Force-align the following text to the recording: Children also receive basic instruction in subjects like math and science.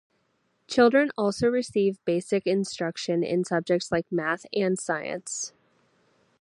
Children 0.67 1.11
also 1.15 1.47
receive 1.49 2.03
basic 2.05 2.47
instruction 2.47 3.21
in 3.23 3.43
subjects 3.43 3.91
like 3.91 4.11
math 4.11 4.47
and 4.51 4.79
science. 4.79 5.53